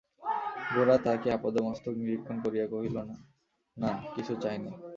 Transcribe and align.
গোরা 0.73 0.95
তাহাকে 1.03 1.27
আপাদমস্তক 1.31 1.93
নিরীক্ষণ 2.01 2.35
করিয়া 2.45 2.65
কহিল, 2.67 2.95
না, 3.77 3.91
কিছু 4.15 4.33
চাই 4.43 4.57
নে। 4.63 4.71